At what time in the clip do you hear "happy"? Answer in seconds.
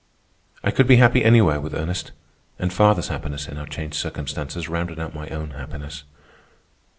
0.95-1.23